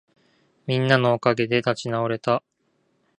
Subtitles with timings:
[0.65, 2.41] みんなのおかげで立ち直れた